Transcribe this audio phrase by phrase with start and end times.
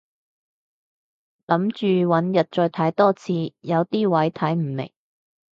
[1.45, 4.91] 諗住搵日再睇多次，有啲位睇唔明